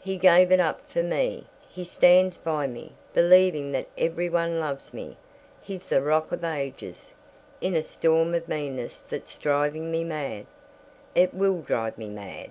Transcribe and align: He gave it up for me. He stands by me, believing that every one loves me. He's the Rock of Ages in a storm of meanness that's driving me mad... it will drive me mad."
He 0.00 0.18
gave 0.18 0.52
it 0.52 0.60
up 0.60 0.86
for 0.86 1.02
me. 1.02 1.46
He 1.70 1.82
stands 1.82 2.36
by 2.36 2.66
me, 2.66 2.92
believing 3.14 3.72
that 3.72 3.86
every 3.96 4.28
one 4.28 4.60
loves 4.60 4.92
me. 4.92 5.16
He's 5.62 5.86
the 5.86 6.02
Rock 6.02 6.30
of 6.30 6.44
Ages 6.44 7.14
in 7.58 7.74
a 7.74 7.82
storm 7.82 8.34
of 8.34 8.46
meanness 8.48 9.00
that's 9.00 9.38
driving 9.38 9.90
me 9.90 10.04
mad... 10.04 10.44
it 11.14 11.32
will 11.32 11.62
drive 11.62 11.96
me 11.96 12.10
mad." 12.10 12.50